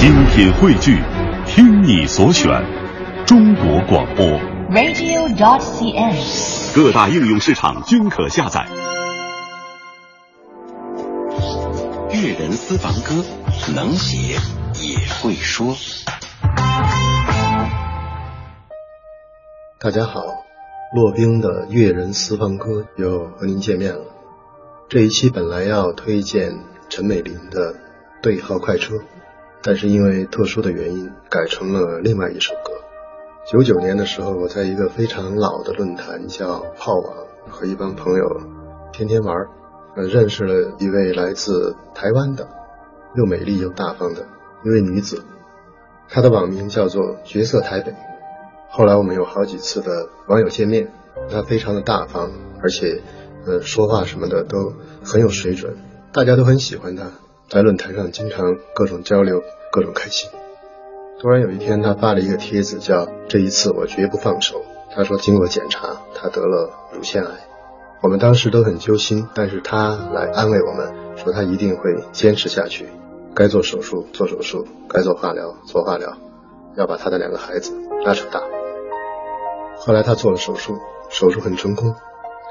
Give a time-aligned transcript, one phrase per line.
[0.00, 0.98] 精品汇聚，
[1.44, 2.50] 听你所选，
[3.26, 4.24] 中国广播。
[4.70, 6.74] radio.dot.cn，。
[6.74, 8.66] 各大应用市场均可下载。
[12.14, 13.22] 粤人私房歌，
[13.74, 14.38] 能写
[14.82, 15.76] 也会说。
[19.78, 20.22] 大家好，
[20.94, 24.00] 洛冰的粤人私房歌又和您见面了。
[24.88, 26.58] 这一期本来要推荐
[26.88, 27.74] 陈美玲的
[28.22, 28.94] 《对号快车》，
[29.62, 32.72] 但是因为特殊的原因，改成了另外一首歌。
[33.50, 37.14] 九九年的时候，我在一个非常老的论坛叫炮网，
[37.48, 38.40] 和一帮朋友
[38.92, 39.36] 天天玩，
[39.96, 42.48] 呃，认识了一位来自台湾的，
[43.16, 44.26] 又美丽又大方的
[44.62, 45.24] 一位女子，
[46.08, 47.94] 她的网名叫做绝色台北。
[48.68, 50.92] 后来我们有好几次的网友见面，
[51.30, 52.30] 她非常的大方，
[52.62, 53.02] 而且，
[53.46, 55.76] 呃，说话什么的都很有水准，
[56.12, 57.10] 大家都很喜欢她，
[57.50, 60.30] 在论坛上经常各种交流，各种开心。
[61.20, 64.62] 突然有一天，他发了一个帖子，叫“这一次我绝不放手”。
[64.94, 67.30] 他说经过检查，他得了乳腺癌。
[68.02, 72.88] 我们当时都很揪心，但是他来安慰我们，说他一定会坚持下去，
[73.34, 76.16] 该做手术做手术，该做化疗做化疗，
[76.76, 77.72] 要把他的两个孩子
[78.04, 78.40] 拉扯大。
[79.76, 81.96] 后来他做了手术，手术很成功，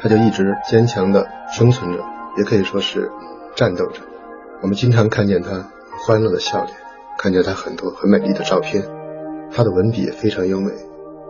[0.01, 2.03] 他就一直坚强的生存着，
[2.35, 3.09] 也可以说是
[3.55, 4.01] 战斗着。
[4.61, 5.69] 我们经常看见她
[6.05, 6.75] 欢乐的笑脸，
[7.17, 8.83] 看见她很多很美丽的照片，
[9.51, 10.71] 她的文笔也非常优美。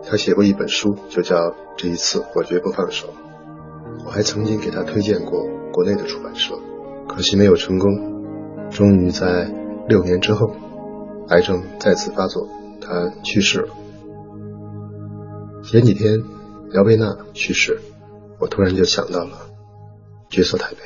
[0.02, 1.36] 她写过一本书，就叫
[1.76, 3.08] 《这一次我绝不放手》。
[4.04, 6.54] 我还曾经给她推荐过国内的出版社，
[7.08, 7.90] 可惜没有成功。
[8.70, 9.52] 终于在
[9.88, 10.54] 六年之后，
[11.28, 12.48] 癌症再次发作，
[12.80, 13.68] 她去世了。
[15.62, 16.22] 前几天，
[16.72, 17.80] 姚贝娜去世，
[18.38, 19.50] 我突然就想到了
[20.30, 20.78] 角色台北。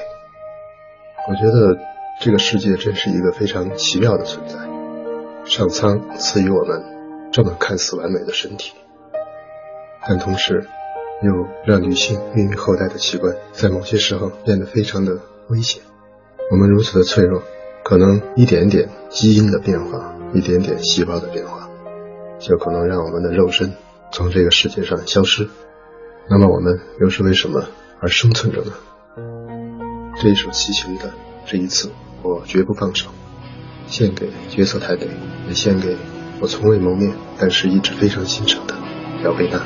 [1.29, 1.79] 我觉得
[2.21, 4.57] 这个世界真是一个非常奇妙的存在。
[5.45, 6.83] 上苍赐予我们
[7.31, 8.73] 这么看似完美的身体，
[10.09, 10.67] 但同时
[11.23, 15.83] 又让女性孕育后代的器官在某些时候变得非常的危险。
[16.51, 17.43] 我们如此的脆弱，
[17.85, 21.69] 可能一点点基因的变化，一点点细胞的变化，
[22.39, 23.75] 就可能让我们的肉身
[24.13, 25.49] 从这个世界上消失。
[26.31, 27.67] 那么我们又是为什么
[28.01, 28.73] 而生存着呢？
[30.23, 31.13] 这一首齐秦的
[31.47, 33.11] 这一次，我绝不放手，
[33.87, 35.09] 献给角色台北，
[35.49, 35.97] 也献给
[36.41, 38.75] 我从未谋面，但是一直非常欣赏的
[39.23, 39.61] 姚贝娜。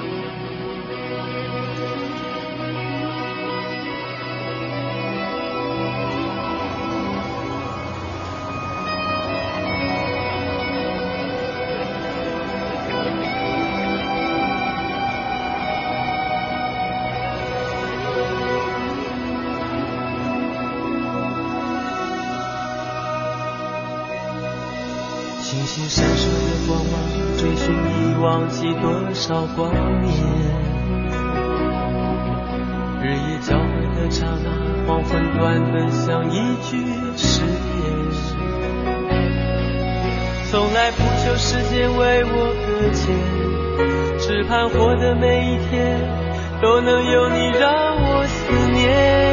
[25.50, 26.92] 星星闪烁的光芒，
[27.38, 29.72] 追寻已忘记多少光
[30.03, 30.12] 年。
[33.00, 34.50] 日夜交汇的刹那，
[34.86, 36.76] 黄昏短得像一句
[37.16, 37.48] 誓言。
[40.50, 43.16] 从来不求时间为我搁浅，
[44.19, 45.98] 只盼活的每一天
[46.60, 49.28] 都能有你让我思念。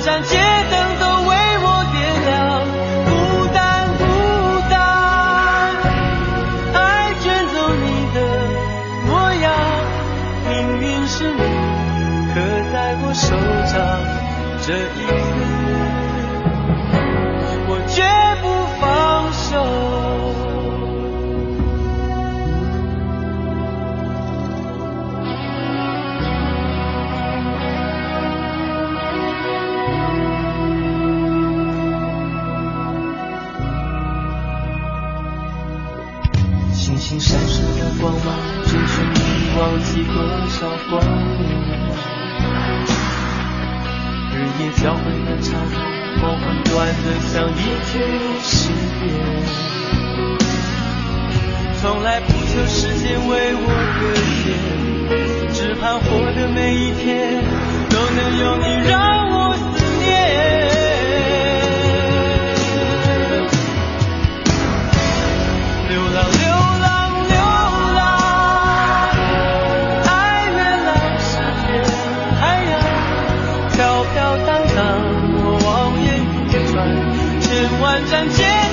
[0.00, 0.36] 盏街
[0.70, 1.30] 灯都为
[1.64, 2.66] 我点亮，
[3.06, 3.10] 孤
[3.54, 3.56] 单，
[3.98, 4.02] 孤
[4.68, 4.74] 单，
[6.74, 6.76] 爱
[7.20, 8.16] 卷走你的
[9.06, 9.44] 模样，
[10.48, 11.42] 明明是你
[12.34, 12.40] 刻
[12.72, 13.26] 在我手
[13.72, 13.74] 掌，
[14.66, 15.00] 这一
[37.12, 38.26] 星闪烁的光芒，
[38.64, 39.20] 追寻你
[39.58, 40.16] 忘记多
[40.48, 40.92] 少光
[41.36, 41.44] 年。
[44.32, 45.76] 日夜交汇的刹那，
[46.22, 47.54] 黄昏短的像一
[47.92, 47.92] 句
[48.40, 48.72] 誓
[49.04, 49.06] 言。
[51.82, 53.66] 从来不求时间为我
[54.00, 54.00] 搁
[54.40, 57.44] 浅，只盼活的每一天
[57.90, 58.64] 都能有你
[74.32, 74.80] 飘飘荡荡，
[75.44, 75.68] 我望
[76.02, 76.88] 眼欲穿，
[77.40, 78.71] 千万盏街灯亮。